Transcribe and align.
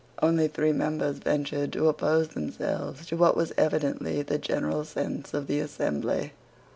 Only 0.19 0.47
three 0.47 0.71
members 0.71 1.19
ventured 1.19 1.73
to 1.73 1.87
oppose 1.87 2.29
themselves 2.29 3.05
to 3.05 3.15
what 3.17 3.37
was 3.37 3.53
evidently 3.55 4.23
the 4.23 4.39
general 4.39 4.83
sense 4.83 5.31
of 5.31 5.45
the 5.45 5.59
assembly. 5.59 6.31